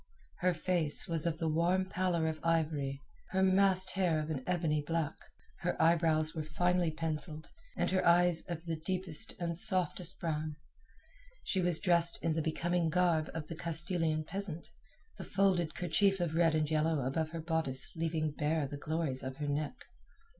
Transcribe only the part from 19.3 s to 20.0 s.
her neck.